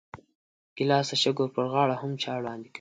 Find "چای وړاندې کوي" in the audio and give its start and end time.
2.21-2.69